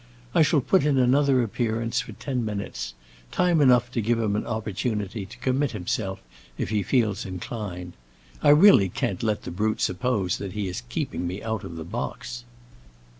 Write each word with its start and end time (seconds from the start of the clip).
I 0.33 0.41
shall 0.41 0.61
put 0.61 0.83
in 0.83 0.97
another 0.97 1.43
appearance 1.43 1.99
for 1.99 2.13
ten 2.13 2.43
minutes—time 2.43 3.61
enough 3.61 3.91
to 3.91 4.01
give 4.01 4.17
him 4.17 4.35
an 4.35 4.47
opportunity 4.47 5.27
to 5.27 5.37
commit 5.37 5.73
himself, 5.73 6.23
if 6.57 6.69
he 6.69 6.81
feels 6.81 7.23
inclined. 7.23 7.93
I 8.41 8.49
really 8.49 8.89
can't 8.89 9.21
let 9.21 9.43
the 9.43 9.51
brute 9.51 9.79
suppose 9.79 10.39
that 10.39 10.53
he 10.53 10.67
is 10.67 10.81
keeping 10.89 11.27
me 11.27 11.43
out 11.43 11.63
of 11.63 11.75
the 11.75 11.85
box." 11.85 12.45